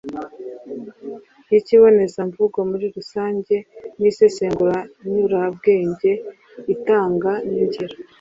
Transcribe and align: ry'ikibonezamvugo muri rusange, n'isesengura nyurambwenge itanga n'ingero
ry'ikibonezamvugo 1.45 2.57
muri 2.71 2.85
rusange, 2.95 3.55
n'isesengura 3.99 4.77
nyurambwenge 5.13 6.11
itanga 6.73 7.31
n'ingero 7.51 7.95